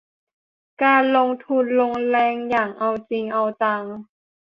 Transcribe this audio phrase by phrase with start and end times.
[0.83, 3.83] การลงทุนลงแรงอย่างเอาจริงเอาจัง